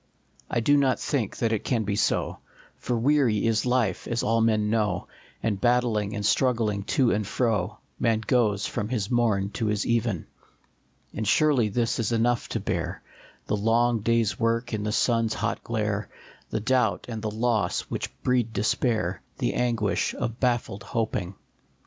[0.49, 2.39] I do not think that it can be so;
[2.79, 5.07] For weary is life, as all men know,
[5.43, 10.21] And battling and struggling to and fro Man goes from his morn to his even.
[10.21, 10.25] JUST
[11.11, 11.15] BEYOND.
[11.17, 13.03] 1/3 And surely this is enough to bear,
[13.45, 16.09] The long day s work in the sun s hot glare,
[16.49, 21.35] The doubt and the loss which breed despair, The anguish of baffled hoping.